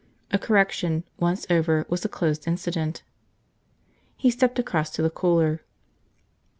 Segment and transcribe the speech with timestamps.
[0.31, 3.03] A correction, once over, was a closed incident.
[4.17, 5.61] He stepped across to the cooler.